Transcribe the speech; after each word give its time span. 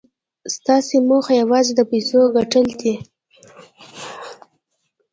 ستاسې 0.55 0.95
موخه 1.07 1.33
یوازې 1.41 1.71
د 1.75 1.81
پیسو 1.91 2.19
ګټل 2.35 2.67
دي 2.81 2.95